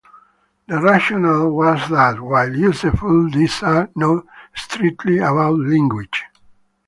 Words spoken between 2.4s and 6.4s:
useful, these are not strictly about language.